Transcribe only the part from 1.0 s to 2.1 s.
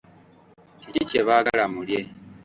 kye bagaala mulye?